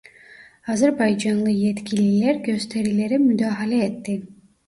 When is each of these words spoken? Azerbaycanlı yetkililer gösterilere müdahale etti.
Azerbaycanlı 0.67 1.49
yetkililer 1.49 2.35
gösterilere 2.35 3.17
müdahale 3.17 3.85
etti. 3.85 4.23